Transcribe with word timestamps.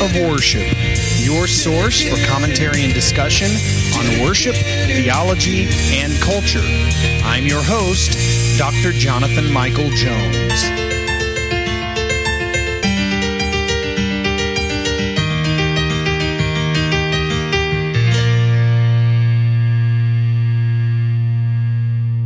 of 0.00 0.14
Worship, 0.16 0.66
your 1.18 1.46
source 1.46 2.00
for 2.00 2.16
commentary 2.26 2.84
and 2.84 2.94
discussion 2.94 3.50
on 3.98 4.22
worship, 4.22 4.54
theology, 4.54 5.68
and 5.92 6.10
culture. 6.22 6.62
I'm 7.22 7.46
your 7.46 7.62
host, 7.62 8.58
Dr. 8.58 8.92
Jonathan 8.92 9.52
Michael 9.52 9.90
Jones. 9.90 10.64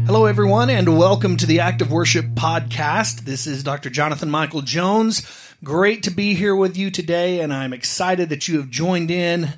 Hello, 0.06 0.26
everyone, 0.26 0.70
and 0.70 0.96
welcome 0.96 1.36
to 1.38 1.46
the 1.46 1.58
Act 1.58 1.82
of 1.82 1.90
Worship 1.90 2.26
podcast. 2.34 3.22
This 3.22 3.48
is 3.48 3.64
Dr. 3.64 3.90
Jonathan 3.90 4.30
Michael 4.30 4.62
Jones. 4.62 5.22
Great 5.64 6.02
to 6.02 6.10
be 6.10 6.34
here 6.34 6.54
with 6.54 6.76
you 6.76 6.90
today, 6.90 7.40
and 7.40 7.50
I'm 7.50 7.72
excited 7.72 8.28
that 8.28 8.48
you 8.48 8.58
have 8.58 8.68
joined 8.68 9.10
in 9.10 9.48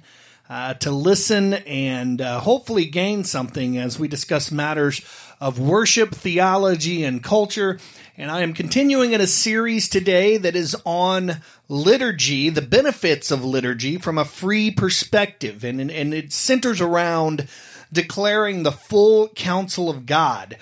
uh, 0.48 0.74
to 0.74 0.92
listen 0.92 1.55
and 1.55 2.20
uh, 2.20 2.38
hopefully 2.38 2.84
gain 2.84 3.24
something 3.24 3.77
as 3.77 3.98
we 3.98 4.06
discuss 4.06 4.52
matters 4.52 5.01
of 5.41 5.59
worship, 5.59 6.15
theology, 6.15 7.02
and 7.02 7.24
culture. 7.24 7.80
And 8.16 8.30
I 8.30 8.42
am 8.42 8.55
continuing 8.55 9.15
in 9.15 9.20
a 9.20 9.27
series 9.27 9.88
today 9.88 10.37
that 10.37 10.55
is 10.55 10.77
on 10.84 11.38
liturgy, 11.69 12.51
the 12.51 12.62
benefits 12.62 13.32
of 13.32 13.45
liturgy 13.45 13.98
from 13.98 14.16
a 14.16 14.24
free 14.24 14.70
perspective, 14.70 15.65
and, 15.65 15.91
and 15.91 16.15
it 16.15 16.32
centers 16.32 16.80
around 16.80 17.48
declaring 17.93 18.62
the 18.62 18.70
full 18.70 19.27
counsel 19.30 19.91
of 19.91 20.07
God. 20.07 20.57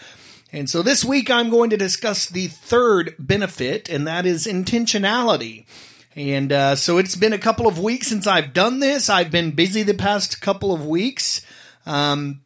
And 0.54 0.70
so 0.70 0.82
this 0.82 1.04
week 1.04 1.32
I'm 1.32 1.50
going 1.50 1.70
to 1.70 1.76
discuss 1.76 2.26
the 2.26 2.46
third 2.46 3.16
benefit, 3.18 3.90
and 3.90 4.06
that 4.06 4.24
is 4.24 4.46
intentionality. 4.46 5.66
And 6.14 6.52
uh, 6.52 6.76
so 6.76 6.98
it's 6.98 7.16
been 7.16 7.32
a 7.32 7.38
couple 7.38 7.66
of 7.66 7.80
weeks 7.80 8.06
since 8.06 8.28
I've 8.28 8.52
done 8.52 8.78
this. 8.78 9.10
I've 9.10 9.32
been 9.32 9.50
busy 9.50 9.82
the 9.82 9.94
past 9.94 10.40
couple 10.40 10.72
of 10.72 10.86
weeks. 10.86 11.44
Um, 11.86 12.42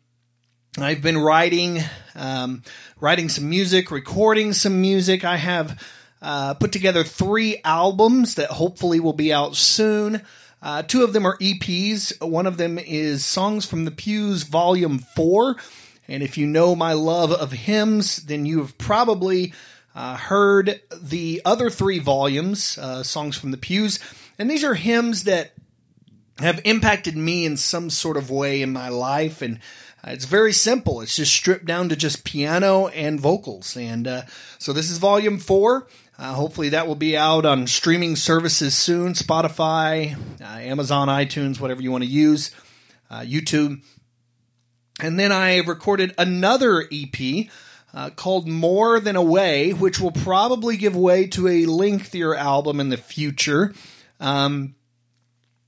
I've 0.79 1.03
been 1.03 1.19
writing, 1.19 1.81
um, 2.15 2.63
writing 2.99 3.29
some 3.29 3.51
music, 3.51 3.91
recording 3.91 4.55
some 4.55 4.81
music. 4.81 5.23
I 5.23 5.37
have 5.37 5.87
uh, 6.23 6.55
put 6.55 6.73
together 6.73 7.05
three 7.05 7.61
albums 7.63 8.37
that 8.37 8.49
hopefully 8.49 9.01
will 9.01 9.13
be 9.13 9.35
out 9.35 9.55
soon. 9.55 10.23
Uh, 10.63 10.83
two 10.83 11.05
of 11.05 11.13
them 11.13 11.27
are 11.27 11.37
EPs. 11.37 12.27
One 12.27 12.47
of 12.47 12.57
them 12.57 12.79
is 12.79 13.27
Songs 13.27 13.67
from 13.67 13.85
the 13.85 13.91
Pews, 13.91 14.45
Volume 14.45 14.99
4. 14.99 15.57
And 16.09 16.23
if 16.23 16.39
you 16.39 16.47
know 16.47 16.75
my 16.75 16.95
love 16.95 17.31
of 17.33 17.53
hymns, 17.53 18.17
then 18.17 18.47
you 18.47 18.61
have 18.61 18.79
probably 18.79 19.53
uh, 19.95 20.17
heard 20.17 20.81
the 21.01 21.43
other 21.45 21.69
three 21.69 21.99
volumes, 21.99 22.79
uh, 22.79 23.03
Songs 23.03 23.37
from 23.37 23.51
the 23.51 23.59
Pews. 23.59 23.99
And 24.39 24.51
these 24.51 24.65
are 24.65 24.75
hymns 24.75 25.25
that 25.25 25.53
have 26.39 26.61
impacted 26.65 27.17
me 27.17 27.45
in 27.45 27.57
some 27.57 27.91
sort 27.91 28.17
of 28.17 28.31
way 28.31 28.63
in 28.63 28.73
my 28.73 28.89
life. 28.89 29.43
And 29.43 29.59
uh, 30.07 30.13
it's 30.13 30.25
very 30.25 30.53
simple. 30.53 31.01
It's 31.01 31.17
just 31.17 31.33
stripped 31.33 31.67
down 31.67 31.89
to 31.91 31.97
just 31.97 32.25
piano 32.25 32.87
and 32.89 33.21
vocals. 33.21 33.77
And 33.77 34.07
uh, 34.07 34.23
so 34.59 34.73
this 34.73 34.91
is 34.91 34.99
volume 34.99 35.39
four. 35.39 35.89
Uh, 36.19 36.33
hopefully 36.33 36.71
that 36.71 36.87
will 36.87 36.95
be 36.95 37.17
out 37.17 37.45
on 37.45 37.67
streaming 37.67 38.17
services 38.17 38.77
soon 38.77 39.13
Spotify, 39.13 40.17
uh, 40.41 40.45
Amazon, 40.45 41.09
iTunes, 41.09 41.61
whatever 41.61 41.83
you 41.83 41.93
want 41.93 42.03
to 42.03 42.11
use, 42.11 42.51
YouTube. 43.11 43.83
And 45.01 45.19
then 45.19 45.33
I 45.33 45.59
recorded 45.59 46.15
another 46.19 46.89
EP 46.93 47.47
uh, 47.95 48.11
called 48.11 48.49
More 48.49 49.01
Than 49.01 49.17
a 49.17 49.23
Way, 49.23 49.73
which 49.73 50.01
will 50.01 50.13
probably 50.13 50.77
give 50.77 50.97
way 50.97 51.27
to 51.29 51.49
a 51.49 51.67
lengthier 51.67 52.35
album 52.35 52.81
in 52.81 52.89
the 52.89 52.97
future. 52.97 53.73
Um, 54.21 54.75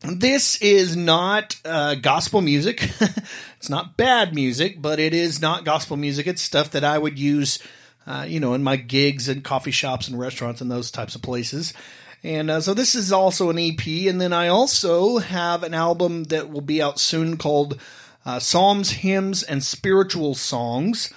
this 0.03 0.61
is 0.63 0.97
not 0.97 1.57
uh, 1.65 1.95
gospel 1.95 2.41
music. 2.41 2.83
it's 3.57 3.69
not 3.69 3.97
bad 3.97 4.35
music, 4.35 4.81
but 4.81 4.99
it 4.99 5.15
is 5.15 5.41
not 5.41 5.65
gospel 5.65 5.97
music. 5.97 6.27
It's 6.27 6.43
stuff 6.43 6.71
that 6.71 6.85
I 6.85 6.99
would 6.99 7.19
use, 7.19 7.59
uh, 8.07 8.25
you 8.27 8.41
know, 8.41 8.55
in 8.55 8.65
my 8.65 8.77
gigs 8.77 9.29
and 9.29 9.45
coffee 9.45 9.71
shops 9.71 10.09
and 10.09 10.19
restaurants 10.19 10.61
and 10.61 10.71
those 10.71 10.91
types 10.91 11.15
of 11.15 11.23
places. 11.23 11.75
And 12.23 12.51
uh, 12.51 12.61
so 12.61 12.75
this 12.75 12.95
is 12.95 13.13
also 13.13 13.51
an 13.51 13.59
EP. 13.59 13.87
And 14.09 14.21
then 14.21 14.33
I 14.33 14.49
also 14.49 15.19
have 15.19 15.63
an 15.63 15.75
album 15.75 16.25
that 16.25 16.51
will 16.51 16.61
be 16.61 16.83
out 16.83 16.99
soon 16.99 17.37
called 17.37 17.79
uh, 18.25 18.39
Psalms, 18.39 18.91
Hymns, 18.91 19.43
and 19.43 19.63
Spiritual 19.63 20.35
Songs. 20.35 21.13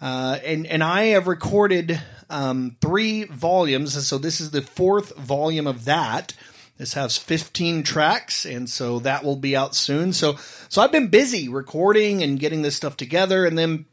Uh, 0.00 0.38
and, 0.44 0.66
and 0.66 0.82
I 0.82 1.06
have 1.06 1.26
recorded 1.26 2.00
um, 2.30 2.76
three 2.80 3.24
volumes. 3.24 3.94
And 3.94 4.04
so 4.04 4.18
this 4.18 4.40
is 4.40 4.50
the 4.50 4.62
fourth 4.62 5.16
volume 5.16 5.66
of 5.66 5.84
that. 5.84 6.34
This 6.76 6.94
has 6.94 7.16
15 7.16 7.82
tracks, 7.82 8.46
and 8.46 8.70
so 8.70 9.00
that 9.00 9.24
will 9.24 9.34
be 9.34 9.56
out 9.56 9.74
soon. 9.74 10.12
So, 10.12 10.36
so 10.68 10.80
I've 10.80 10.92
been 10.92 11.08
busy 11.08 11.48
recording 11.48 12.22
and 12.22 12.38
getting 12.38 12.62
this 12.62 12.76
stuff 12.76 12.96
together, 12.96 13.44
and 13.44 13.58
then 13.58 13.86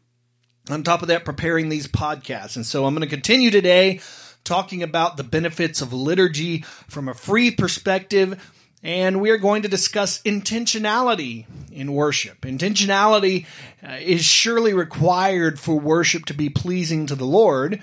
on 0.69 0.83
top 0.83 1.01
of 1.01 1.07
that, 1.07 1.25
preparing 1.25 1.69
these 1.69 1.87
podcasts. 1.87 2.55
And 2.55 2.65
so 2.65 2.85
I'm 2.85 2.93
going 2.93 3.01
to 3.01 3.13
continue 3.13 3.49
today 3.49 4.01
talking 4.43 4.83
about 4.83 5.17
the 5.17 5.23
benefits 5.23 5.81
of 5.81 5.93
liturgy 5.93 6.61
from 6.87 7.09
a 7.09 7.15
free 7.15 7.49
perspective. 7.49 8.39
And 8.85 9.19
we 9.19 9.31
are 9.31 9.39
going 9.39 9.63
to 9.63 9.67
discuss 9.67 10.21
intentionality 10.21 11.47
in 11.71 11.93
worship. 11.93 12.41
Intentionality 12.41 13.47
uh, 13.83 13.93
is 13.99 14.23
surely 14.23 14.75
required 14.75 15.59
for 15.59 15.79
worship 15.79 16.25
to 16.25 16.35
be 16.35 16.49
pleasing 16.49 17.07
to 17.07 17.15
the 17.15 17.25
Lord. 17.25 17.81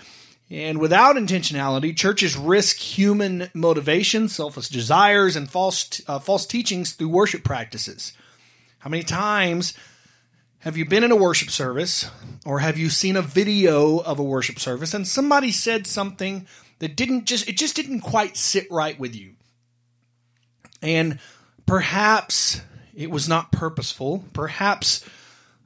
And 0.48 0.78
without 0.78 1.16
intentionality, 1.16 1.96
churches 1.96 2.36
risk 2.36 2.76
human 2.76 3.50
motivation, 3.52 4.28
selfish 4.28 4.68
desires, 4.68 5.34
and 5.34 5.50
false 5.50 6.00
uh, 6.06 6.20
false 6.20 6.46
teachings 6.46 6.92
through 6.92 7.08
worship 7.08 7.42
practices. 7.42 8.12
How 8.78 8.88
many 8.88 9.02
times 9.02 9.74
have 10.60 10.76
you 10.76 10.84
been 10.84 11.02
in 11.02 11.10
a 11.10 11.16
worship 11.16 11.50
service 11.50 12.08
or 12.46 12.60
have 12.60 12.78
you 12.78 12.88
seen 12.88 13.16
a 13.16 13.22
video 13.22 13.98
of 13.98 14.20
a 14.20 14.22
worship 14.22 14.60
service 14.60 14.94
and 14.94 15.08
somebody 15.08 15.50
said 15.50 15.88
something 15.88 16.46
that 16.78 16.94
didn't 16.94 17.24
just 17.24 17.48
it 17.48 17.56
just 17.56 17.74
didn't 17.74 18.02
quite 18.02 18.36
sit 18.36 18.70
right 18.70 19.00
with 19.00 19.16
you? 19.16 19.32
And 20.82 21.18
perhaps 21.64 22.60
it 22.94 23.10
was 23.10 23.28
not 23.28 23.52
purposeful. 23.52 24.24
Perhaps 24.32 25.04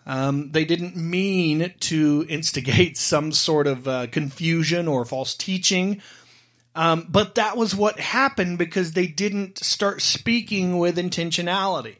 um, 0.06 0.52
they 0.52 0.64
didn't 0.64 0.96
mean 0.96 1.74
to 1.80 2.26
instigate 2.28 2.96
some 2.98 3.32
sort 3.32 3.66
of 3.66 3.88
uh, 3.88 4.06
confusion 4.08 4.86
or 4.86 5.04
false 5.04 5.34
teaching. 5.34 6.00
Um, 6.74 7.06
but 7.08 7.36
that 7.36 7.56
was 7.56 7.74
what 7.74 7.98
happened 7.98 8.58
because 8.58 8.92
they 8.92 9.06
didn't 9.06 9.58
start 9.58 10.02
speaking 10.02 10.78
with 10.78 10.98
intentionality. 10.98 11.96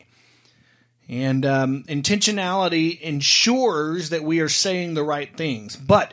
And 1.09 1.47
um, 1.47 1.85
intentionality 1.85 3.01
ensures 3.01 4.11
that 4.11 4.23
we 4.23 4.41
are 4.41 4.49
saying 4.49 4.95
the 4.95 5.05
right 5.05 5.35
things. 5.35 5.77
But 5.77 6.13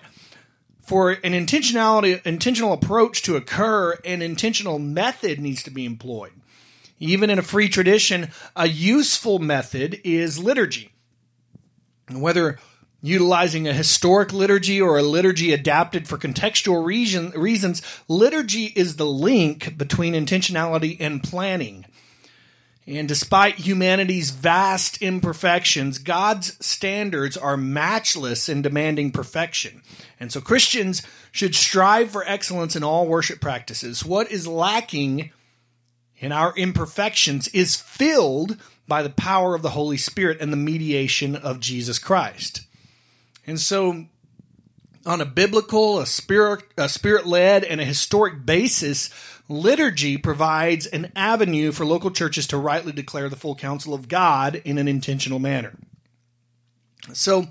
for 0.82 1.12
an 1.12 1.34
intentionality, 1.34 2.26
intentional 2.26 2.74
approach 2.74 3.22
to 3.24 3.36
occur, 3.36 4.00
an 4.06 4.22
intentional 4.22 4.80
method 4.80 5.40
needs 5.40 5.64
to 5.64 5.72
be 5.72 5.86
employed. 5.86 6.32
Even 7.00 7.30
in 7.30 7.40
a 7.40 7.44
free 7.44 7.70
tradition, 7.70 8.30
a 8.56 8.68
useful 8.68 9.40
method 9.40 10.00
is 10.04 10.40
liturgy 10.40 10.94
whether 12.12 12.60
utilizing 13.02 13.68
a 13.68 13.74
historic 13.74 14.32
liturgy 14.32 14.80
or 14.80 14.98
a 14.98 15.04
liturgy 15.04 15.54
adapted 15.54 16.08
for 16.08 16.18
contextual 16.18 16.86
reason, 16.86 17.32
reasons, 17.32 17.82
liturgy 18.08 18.66
is 18.76 18.96
the 18.96 19.06
link 19.06 19.78
between 19.78 20.14
intentionality 20.14 20.98
and 21.00 21.24
planning. 21.24 21.86
And 22.86 23.08
despite 23.08 23.56
humanity's 23.56 24.32
vast 24.32 25.02
imperfections, 25.02 26.00
God's 26.00 26.66
standards 26.66 27.38
are 27.38 27.56
matchless 27.56 28.50
in 28.50 28.62
demanding 28.62 29.12
perfection. 29.12 29.82
And 30.20 30.32
so 30.32 30.42
Christians 30.42 31.02
should 31.32 31.56
strive 31.56 32.12
for 32.12 32.26
excellence 32.28 32.76
in 32.76 32.84
all 32.84 33.08
worship 33.08 33.40
practices. 33.40 34.04
What 34.04 34.32
is 34.32 34.48
lacking 34.48 35.32
in 36.24 36.32
our 36.32 36.56
imperfections 36.56 37.50
is 37.50 37.76
filled 37.76 38.58
by 38.88 39.04
the 39.04 39.10
power 39.10 39.56
of 39.56 39.62
the 39.62 39.72
Holy 39.72 39.98
Spirit 39.98 40.38
and 40.40 40.54
the 40.54 40.58
mediation 40.58 41.36
of 41.36 41.60
Jesus 41.60 42.00
Christ. 42.00 42.62
And 43.46 43.60
so, 43.60 44.06
on 45.06 45.20
a 45.20 45.26
biblical, 45.26 46.00
a 46.00 46.06
spirit, 46.06 46.64
a 46.78 46.88
spirit 46.88 47.26
led, 47.26 47.66
and 47.66 47.82
a 47.82 47.86
historic 47.86 48.46
basis, 48.46 49.10
liturgy 49.50 50.18
provides 50.18 50.86
an 50.86 51.12
avenue 51.14 51.74
for 51.74 51.86
local 51.86 52.10
churches 52.10 52.48
to 52.48 52.58
rightly 52.58 52.94
declare 52.94 53.28
the 53.28 53.36
full 53.36 53.56
counsel 53.56 53.94
of 53.94 54.08
God 54.08 54.62
in 54.64 54.78
an 54.78 54.88
intentional 54.88 55.40
manner. 55.40 55.74
So, 57.12 57.48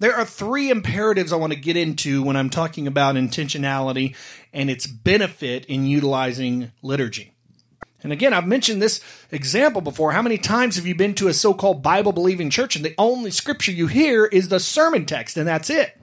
there 0.00 0.16
are 0.16 0.24
three 0.24 0.70
imperatives 0.70 1.32
I 1.32 1.36
want 1.36 1.52
to 1.52 1.58
get 1.58 1.76
into 1.76 2.24
when 2.24 2.34
I'm 2.34 2.50
talking 2.50 2.88
about 2.88 3.14
intentionality 3.14 4.16
and 4.52 4.68
its 4.68 4.88
benefit 4.88 5.66
in 5.66 5.86
utilizing 5.86 6.72
liturgy. 6.82 7.31
And 8.02 8.12
again, 8.12 8.32
I've 8.32 8.46
mentioned 8.46 8.82
this 8.82 9.00
example 9.30 9.80
before. 9.80 10.12
How 10.12 10.22
many 10.22 10.38
times 10.38 10.76
have 10.76 10.86
you 10.86 10.94
been 10.94 11.14
to 11.14 11.28
a 11.28 11.34
so 11.34 11.54
called 11.54 11.82
Bible 11.82 12.12
believing 12.12 12.50
church 12.50 12.76
and 12.76 12.84
the 12.84 12.94
only 12.98 13.30
scripture 13.30 13.72
you 13.72 13.86
hear 13.86 14.26
is 14.26 14.48
the 14.48 14.60
sermon 14.60 15.06
text 15.06 15.36
and 15.36 15.46
that's 15.46 15.70
it? 15.70 15.98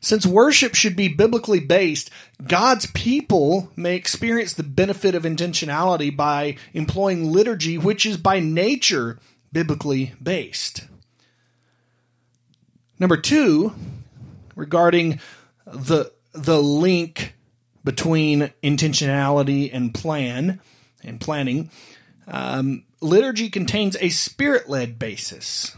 Since 0.00 0.26
worship 0.26 0.74
should 0.74 0.94
be 0.94 1.08
biblically 1.08 1.60
based, 1.60 2.10
God's 2.46 2.86
people 2.86 3.72
may 3.76 3.96
experience 3.96 4.54
the 4.54 4.62
benefit 4.62 5.14
of 5.14 5.24
intentionality 5.24 6.14
by 6.14 6.56
employing 6.72 7.32
liturgy, 7.32 7.76
which 7.76 8.06
is 8.06 8.16
by 8.16 8.38
nature 8.38 9.18
biblically 9.52 10.12
based. 10.22 10.86
Number 12.98 13.16
two, 13.16 13.74
regarding 14.54 15.20
the 15.66 16.12
the 16.32 16.62
link 16.62 17.34
between 17.86 18.52
intentionality 18.64 19.70
and 19.72 19.94
plan 19.94 20.60
and 21.04 21.20
planning, 21.20 21.70
um, 22.26 22.82
liturgy 23.00 23.48
contains 23.48 23.96
a 24.00 24.08
spirit 24.08 24.68
led 24.68 24.98
basis. 24.98 25.74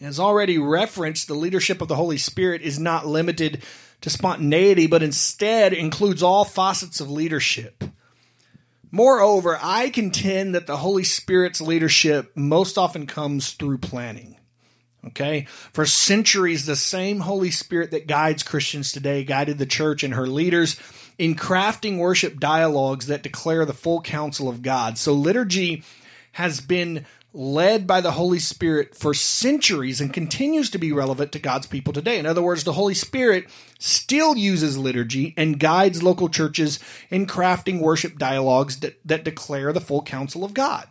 As 0.00 0.18
already 0.18 0.56
referenced, 0.56 1.28
the 1.28 1.34
leadership 1.34 1.82
of 1.82 1.88
the 1.88 1.96
Holy 1.96 2.16
Spirit 2.16 2.62
is 2.62 2.78
not 2.78 3.06
limited 3.06 3.62
to 4.00 4.08
spontaneity, 4.08 4.86
but 4.86 5.02
instead 5.02 5.74
includes 5.74 6.22
all 6.22 6.46
facets 6.46 6.98
of 6.98 7.10
leadership. 7.10 7.84
Moreover, 8.90 9.58
I 9.60 9.90
contend 9.90 10.54
that 10.54 10.66
the 10.66 10.78
Holy 10.78 11.04
Spirit's 11.04 11.60
leadership 11.60 12.32
most 12.34 12.78
often 12.78 13.06
comes 13.06 13.52
through 13.52 13.78
planning. 13.78 14.39
Okay? 15.06 15.46
For 15.72 15.86
centuries, 15.86 16.66
the 16.66 16.76
same 16.76 17.20
Holy 17.20 17.50
Spirit 17.50 17.90
that 17.92 18.06
guides 18.06 18.42
Christians 18.42 18.92
today 18.92 19.24
guided 19.24 19.58
the 19.58 19.66
church 19.66 20.02
and 20.02 20.14
her 20.14 20.26
leaders 20.26 20.78
in 21.18 21.34
crafting 21.34 21.98
worship 21.98 22.40
dialogues 22.40 23.06
that 23.06 23.22
declare 23.22 23.64
the 23.64 23.72
full 23.72 24.00
counsel 24.00 24.48
of 24.48 24.62
God. 24.62 24.98
So 24.98 25.12
liturgy 25.12 25.82
has 26.32 26.60
been 26.60 27.06
led 27.32 27.86
by 27.86 28.00
the 28.00 28.10
Holy 28.12 28.38
Spirit 28.38 28.94
for 28.96 29.14
centuries 29.14 30.00
and 30.00 30.12
continues 30.12 30.70
to 30.70 30.78
be 30.78 30.92
relevant 30.92 31.30
to 31.32 31.38
God's 31.38 31.66
people 31.66 31.92
today. 31.92 32.18
In 32.18 32.26
other 32.26 32.42
words, 32.42 32.64
the 32.64 32.72
Holy 32.72 32.94
Spirit 32.94 33.46
still 33.78 34.36
uses 34.36 34.76
liturgy 34.76 35.34
and 35.36 35.60
guides 35.60 36.02
local 36.02 36.28
churches 36.28 36.80
in 37.08 37.26
crafting 37.26 37.80
worship 37.80 38.18
dialogues 38.18 38.80
that, 38.80 38.98
that 39.04 39.24
declare 39.24 39.72
the 39.72 39.80
full 39.80 40.02
counsel 40.02 40.44
of 40.44 40.54
God. 40.54 40.88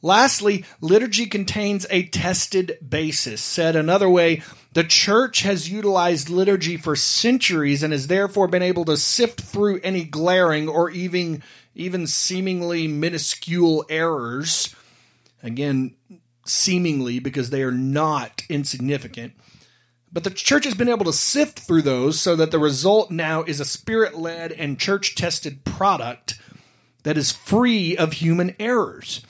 Lastly, 0.00 0.64
liturgy 0.80 1.26
contains 1.26 1.86
a 1.90 2.04
tested 2.04 2.78
basis. 2.86 3.42
Said 3.42 3.74
another 3.74 4.08
way, 4.08 4.42
the 4.72 4.84
church 4.84 5.42
has 5.42 5.68
utilized 5.68 6.28
liturgy 6.28 6.76
for 6.76 6.94
centuries 6.94 7.82
and 7.82 7.92
has 7.92 8.06
therefore 8.06 8.46
been 8.46 8.62
able 8.62 8.84
to 8.84 8.96
sift 8.96 9.40
through 9.40 9.80
any 9.82 10.04
glaring 10.04 10.68
or 10.68 10.90
even 10.90 11.42
even 11.74 12.06
seemingly 12.06 12.88
minuscule 12.88 13.84
errors. 13.88 14.74
Again, 15.42 15.94
seemingly 16.44 17.18
because 17.18 17.50
they 17.50 17.62
are 17.62 17.72
not 17.72 18.42
insignificant. 18.48 19.32
But 20.12 20.24
the 20.24 20.30
church 20.30 20.64
has 20.64 20.74
been 20.74 20.88
able 20.88 21.04
to 21.04 21.12
sift 21.12 21.58
through 21.58 21.82
those 21.82 22.20
so 22.20 22.34
that 22.36 22.50
the 22.50 22.58
result 22.58 23.10
now 23.10 23.42
is 23.44 23.60
a 23.60 23.64
spirit 23.64 24.16
led 24.16 24.52
and 24.52 24.78
church 24.78 25.14
tested 25.14 25.64
product 25.64 26.40
that 27.02 27.18
is 27.18 27.30
free 27.30 27.96
of 27.96 28.14
human 28.14 28.56
errors. 28.58 29.22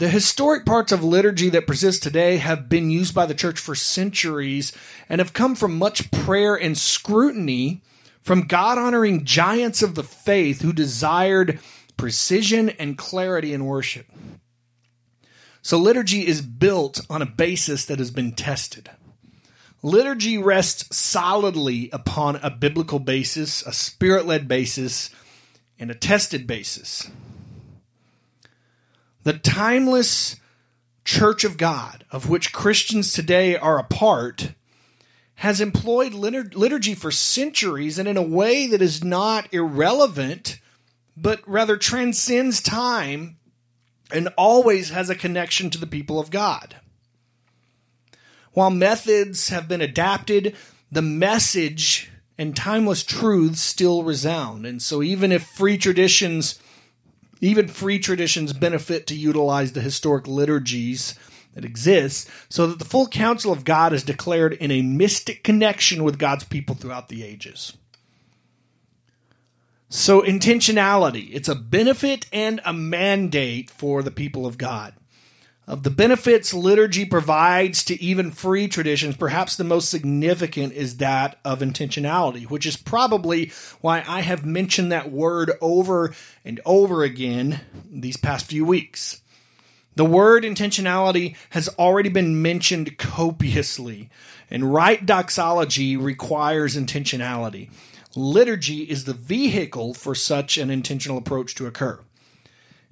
The 0.00 0.08
historic 0.08 0.64
parts 0.64 0.92
of 0.92 1.04
liturgy 1.04 1.50
that 1.50 1.66
persist 1.66 2.02
today 2.02 2.38
have 2.38 2.70
been 2.70 2.90
used 2.90 3.14
by 3.14 3.26
the 3.26 3.34
church 3.34 3.58
for 3.60 3.74
centuries 3.74 4.72
and 5.10 5.18
have 5.18 5.34
come 5.34 5.54
from 5.54 5.76
much 5.76 6.10
prayer 6.10 6.54
and 6.54 6.78
scrutiny 6.78 7.82
from 8.22 8.46
God 8.46 8.78
honoring 8.78 9.26
giants 9.26 9.82
of 9.82 9.96
the 9.96 10.02
faith 10.02 10.62
who 10.62 10.72
desired 10.72 11.60
precision 11.98 12.70
and 12.70 12.96
clarity 12.96 13.52
in 13.52 13.66
worship. 13.66 14.06
So, 15.60 15.76
liturgy 15.76 16.26
is 16.26 16.40
built 16.40 17.02
on 17.10 17.20
a 17.20 17.26
basis 17.26 17.84
that 17.84 17.98
has 17.98 18.10
been 18.10 18.32
tested. 18.32 18.88
Liturgy 19.82 20.38
rests 20.38 20.96
solidly 20.96 21.90
upon 21.92 22.36
a 22.36 22.48
biblical 22.48 23.00
basis, 23.00 23.60
a 23.66 23.72
spirit 23.74 24.24
led 24.24 24.48
basis, 24.48 25.10
and 25.78 25.90
a 25.90 25.94
tested 25.94 26.46
basis. 26.46 27.10
The 29.22 29.34
timeless 29.34 30.36
church 31.04 31.44
of 31.44 31.56
God, 31.56 32.04
of 32.10 32.28
which 32.28 32.52
Christians 32.52 33.12
today 33.12 33.56
are 33.56 33.78
a 33.78 33.84
part, 33.84 34.52
has 35.36 35.60
employed 35.60 36.12
liturgy 36.12 36.94
for 36.94 37.10
centuries 37.10 37.98
and 37.98 38.08
in 38.08 38.16
a 38.16 38.22
way 38.22 38.66
that 38.66 38.82
is 38.82 39.02
not 39.02 39.52
irrelevant, 39.52 40.58
but 41.16 41.40
rather 41.46 41.76
transcends 41.76 42.62
time 42.62 43.36
and 44.12 44.28
always 44.36 44.90
has 44.90 45.10
a 45.10 45.14
connection 45.14 45.70
to 45.70 45.78
the 45.78 45.86
people 45.86 46.18
of 46.18 46.30
God. 46.30 46.76
While 48.52 48.70
methods 48.70 49.48
have 49.50 49.68
been 49.68 49.80
adapted, 49.80 50.56
the 50.90 51.02
message 51.02 52.10
and 52.36 52.56
timeless 52.56 53.04
truths 53.04 53.60
still 53.60 54.02
resound. 54.02 54.66
And 54.66 54.82
so, 54.82 55.02
even 55.02 55.30
if 55.30 55.46
free 55.46 55.78
traditions 55.78 56.58
even 57.40 57.68
free 57.68 57.98
traditions 57.98 58.52
benefit 58.52 59.06
to 59.06 59.14
utilize 59.14 59.72
the 59.72 59.80
historic 59.80 60.26
liturgies 60.26 61.18
that 61.54 61.64
exist 61.64 62.28
so 62.48 62.66
that 62.66 62.78
the 62.78 62.84
full 62.84 63.08
counsel 63.08 63.52
of 63.52 63.64
God 63.64 63.92
is 63.92 64.02
declared 64.02 64.52
in 64.54 64.70
a 64.70 64.82
mystic 64.82 65.42
connection 65.42 66.04
with 66.04 66.18
God's 66.18 66.44
people 66.44 66.74
throughout 66.74 67.08
the 67.08 67.24
ages. 67.24 67.76
So, 69.88 70.22
intentionality, 70.22 71.30
it's 71.32 71.48
a 71.48 71.56
benefit 71.56 72.26
and 72.32 72.60
a 72.64 72.72
mandate 72.72 73.68
for 73.68 74.04
the 74.04 74.12
people 74.12 74.46
of 74.46 74.56
God. 74.56 74.94
Of 75.70 75.84
the 75.84 75.90
benefits 75.90 76.52
liturgy 76.52 77.04
provides 77.04 77.84
to 77.84 78.02
even 78.02 78.32
free 78.32 78.66
traditions, 78.66 79.16
perhaps 79.16 79.54
the 79.54 79.62
most 79.62 79.88
significant 79.88 80.72
is 80.72 80.96
that 80.96 81.38
of 81.44 81.60
intentionality, 81.60 82.50
which 82.50 82.66
is 82.66 82.76
probably 82.76 83.52
why 83.80 84.02
I 84.04 84.22
have 84.22 84.44
mentioned 84.44 84.90
that 84.90 85.12
word 85.12 85.52
over 85.60 86.12
and 86.44 86.60
over 86.66 87.04
again 87.04 87.60
these 87.88 88.16
past 88.16 88.46
few 88.46 88.64
weeks. 88.64 89.20
The 89.94 90.04
word 90.04 90.42
intentionality 90.42 91.36
has 91.50 91.68
already 91.78 92.08
been 92.08 92.42
mentioned 92.42 92.98
copiously, 92.98 94.10
and 94.50 94.74
right 94.74 95.06
doxology 95.06 95.96
requires 95.96 96.76
intentionality. 96.76 97.70
Liturgy 98.16 98.82
is 98.90 99.04
the 99.04 99.14
vehicle 99.14 99.94
for 99.94 100.16
such 100.16 100.58
an 100.58 100.68
intentional 100.68 101.16
approach 101.18 101.54
to 101.54 101.68
occur. 101.68 102.00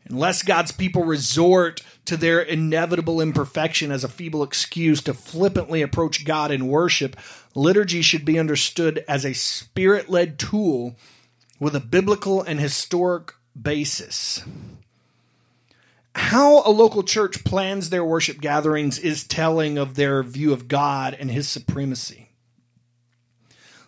Unless 0.09 0.43
God's 0.43 0.73
people 0.73 1.05
resort 1.05 1.83
to 2.07 2.17
their 2.17 2.41
inevitable 2.41 3.21
imperfection 3.21 3.93
as 3.93 4.05
a 4.05 4.09
feeble 4.09 4.43
excuse 4.43 5.03
to 5.03 5.13
flippantly 5.13 5.83
approach 5.83 6.25
God 6.25 6.51
in 6.51 6.69
worship, 6.69 7.17
liturgy 7.55 8.01
should 8.01 8.25
be 8.25 8.39
understood 8.39 9.05
as 9.07 9.27
a 9.27 9.35
spirit 9.35 10.09
led 10.09 10.39
tool 10.39 10.97
with 11.61 11.77
a 11.77 11.81
biblical 11.81 12.43
and 12.43 12.59
historic 12.59 13.35
basis. 13.61 14.43
How 16.15 16.63
a 16.63 16.71
local 16.71 17.03
church 17.03 17.45
plans 17.45 17.91
their 17.91 18.05
worship 18.05 18.41
gatherings 18.41 18.99
is 18.99 19.25
telling 19.25 19.79
of 19.79 19.95
their 19.95 20.23
view 20.23 20.53
of 20.53 20.67
God 20.69 21.17
and 21.19 21.31
his 21.31 21.49
supremacy. 21.49 22.31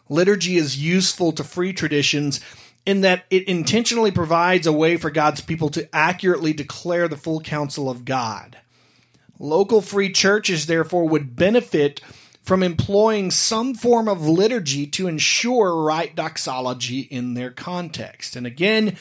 Liturgy 0.09 0.57
is 0.57 0.83
useful 0.83 1.33
to 1.33 1.45
free 1.45 1.73
traditions 1.73 2.41
in 2.87 3.03
that 3.03 3.25
it 3.31 3.47
intentionally 3.47 4.11
provides 4.11 4.67
a 4.67 4.73
way 4.73 4.97
for 4.97 5.11
God's 5.11 5.41
people 5.41 5.69
to 5.71 5.89
accurately 5.95 6.53
declare 6.53 7.09
the 7.09 7.17
full 7.17 7.41
counsel 7.41 7.91
of 7.91 8.05
God. 8.05 8.59
Local 9.39 9.81
free 9.81 10.13
churches, 10.13 10.67
therefore, 10.67 11.09
would 11.09 11.37
benefit 11.37 12.01
from 12.43 12.63
employing 12.63 13.31
some 13.31 13.75
form 13.75 14.09
of 14.09 14.27
liturgy 14.27 14.87
to 14.87 15.07
ensure 15.07 15.83
right 15.83 16.15
doxology 16.17 17.01
in 17.01 17.35
their 17.35 17.51
context. 17.51 18.35
And 18.35 18.47
again, 18.47 18.97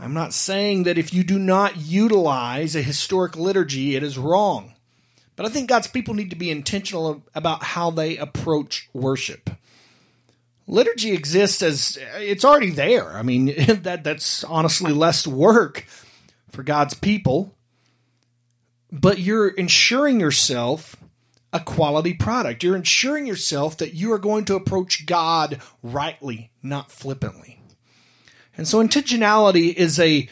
I'm 0.00 0.14
not 0.14 0.32
saying 0.32 0.84
that 0.84 0.98
if 0.98 1.12
you 1.12 1.22
do 1.22 1.38
not 1.38 1.76
utilize 1.76 2.74
a 2.74 2.82
historic 2.82 3.36
liturgy, 3.36 3.94
it 3.94 4.02
is 4.02 4.18
wrong. 4.18 4.74
But 5.36 5.46
I 5.46 5.50
think 5.50 5.68
God's 5.68 5.86
people 5.86 6.14
need 6.14 6.30
to 6.30 6.36
be 6.36 6.50
intentional 6.50 7.22
about 7.34 7.62
how 7.62 7.90
they 7.90 8.16
approach 8.16 8.88
worship 8.92 9.50
liturgy 10.68 11.12
exists 11.12 11.62
as 11.62 11.98
it's 12.16 12.44
already 12.44 12.70
there. 12.70 13.16
I 13.16 13.22
mean, 13.22 13.46
that 13.82 14.04
that's 14.04 14.44
honestly 14.44 14.92
less 14.92 15.26
work 15.26 15.84
for 16.50 16.62
God's 16.62 16.94
people, 16.94 17.56
but 18.92 19.18
you're 19.18 19.48
ensuring 19.48 20.20
yourself 20.20 20.94
a 21.52 21.60
quality 21.60 22.14
product. 22.14 22.62
You're 22.62 22.76
ensuring 22.76 23.26
yourself 23.26 23.78
that 23.78 23.94
you 23.94 24.12
are 24.12 24.18
going 24.18 24.44
to 24.46 24.54
approach 24.54 25.06
God 25.06 25.60
rightly, 25.82 26.52
not 26.62 26.92
flippantly. 26.92 27.62
And 28.56 28.68
so 28.68 28.82
intentionality 28.82 29.74
is 29.74 29.98
a 29.98 30.28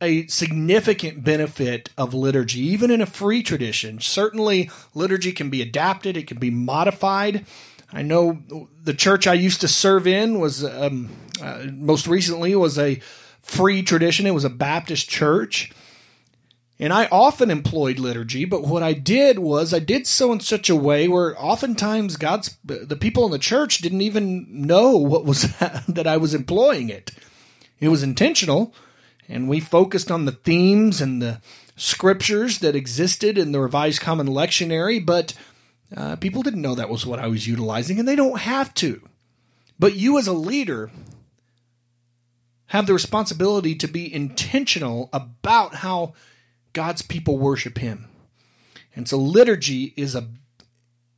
a 0.00 0.26
significant 0.28 1.24
benefit 1.24 1.90
of 1.98 2.14
liturgy, 2.14 2.60
even 2.60 2.88
in 2.88 3.00
a 3.00 3.06
free 3.06 3.42
tradition. 3.42 4.00
Certainly, 4.00 4.70
liturgy 4.94 5.32
can 5.32 5.50
be 5.50 5.60
adapted, 5.60 6.16
it 6.16 6.28
can 6.28 6.38
be 6.38 6.50
modified. 6.50 7.44
I 7.92 8.02
know 8.02 8.42
the 8.84 8.94
church 8.94 9.26
I 9.26 9.34
used 9.34 9.60
to 9.62 9.68
serve 9.68 10.06
in 10.06 10.40
was 10.40 10.64
um, 10.64 11.10
uh, 11.40 11.64
most 11.72 12.06
recently 12.06 12.54
was 12.54 12.78
a 12.78 13.00
free 13.40 13.82
tradition. 13.82 14.26
It 14.26 14.34
was 14.34 14.44
a 14.44 14.50
Baptist 14.50 15.08
church. 15.08 15.72
And 16.80 16.92
I 16.92 17.08
often 17.10 17.50
employed 17.50 17.98
liturgy, 17.98 18.44
but 18.44 18.62
what 18.62 18.84
I 18.84 18.92
did 18.92 19.40
was 19.40 19.74
I 19.74 19.80
did 19.80 20.06
so 20.06 20.32
in 20.32 20.38
such 20.38 20.70
a 20.70 20.76
way 20.76 21.08
where 21.08 21.40
oftentimes 21.42 22.16
God's 22.16 22.56
the 22.62 22.96
people 22.96 23.24
in 23.24 23.32
the 23.32 23.38
church 23.38 23.78
didn't 23.78 24.02
even 24.02 24.46
know 24.48 24.96
what 24.96 25.24
was 25.24 25.42
that 25.88 26.06
I 26.06 26.16
was 26.18 26.34
employing 26.34 26.88
it. 26.88 27.10
It 27.80 27.88
was 27.88 28.04
intentional, 28.04 28.74
and 29.28 29.48
we 29.48 29.58
focused 29.58 30.10
on 30.10 30.24
the 30.24 30.32
themes 30.32 31.00
and 31.00 31.20
the 31.20 31.40
scriptures 31.74 32.58
that 32.58 32.76
existed 32.76 33.38
in 33.38 33.50
the 33.50 33.60
Revised 33.60 34.00
Common 34.00 34.28
Lectionary, 34.28 35.04
but 35.04 35.34
uh, 35.96 36.16
people 36.16 36.42
didn't 36.42 36.62
know 36.62 36.74
that 36.74 36.90
was 36.90 37.06
what 37.06 37.18
I 37.18 37.26
was 37.28 37.46
utilizing, 37.46 37.98
and 37.98 38.06
they 38.06 38.16
don't 38.16 38.40
have 38.40 38.74
to. 38.74 39.00
But 39.78 39.94
you, 39.94 40.18
as 40.18 40.26
a 40.26 40.32
leader, 40.32 40.90
have 42.66 42.86
the 42.86 42.92
responsibility 42.92 43.74
to 43.76 43.88
be 43.88 44.12
intentional 44.12 45.08
about 45.12 45.76
how 45.76 46.14
God's 46.72 47.02
people 47.02 47.38
worship 47.38 47.78
Him. 47.78 48.08
And 48.94 49.08
so 49.08 49.16
liturgy 49.16 49.94
is 49.96 50.14
a 50.14 50.28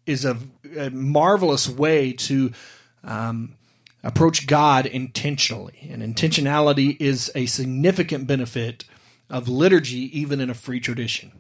is 0.06 0.24
a, 0.24 0.36
a 0.76 0.90
marvelous 0.90 1.68
way 1.68 2.12
to 2.12 2.52
um, 3.04 3.54
approach 4.02 4.46
God 4.46 4.86
intentionally, 4.86 5.88
and 5.90 6.02
intentionality 6.02 6.96
is 7.00 7.30
a 7.34 7.46
significant 7.46 8.26
benefit 8.26 8.84
of 9.28 9.48
liturgy, 9.48 10.18
even 10.18 10.40
in 10.40 10.50
a 10.50 10.54
free 10.54 10.80
tradition. 10.80 11.32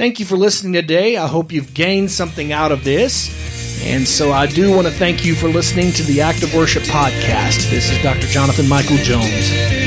Thank 0.00 0.18
you 0.18 0.24
for 0.24 0.38
listening 0.38 0.72
today. 0.72 1.18
I 1.18 1.26
hope 1.26 1.52
you've 1.52 1.74
gained 1.74 2.10
something 2.10 2.52
out 2.52 2.72
of 2.72 2.84
this. 2.84 3.84
And 3.84 4.08
so 4.08 4.32
I 4.32 4.46
do 4.46 4.74
want 4.74 4.86
to 4.86 4.92
thank 4.94 5.26
you 5.26 5.34
for 5.34 5.48
listening 5.48 5.92
to 5.92 6.02
the 6.04 6.22
Act 6.22 6.42
of 6.42 6.54
Worship 6.54 6.84
podcast. 6.84 7.68
This 7.68 7.90
is 7.90 8.02
Dr. 8.02 8.26
Jonathan 8.28 8.66
Michael 8.66 8.96
Jones. 8.96 9.79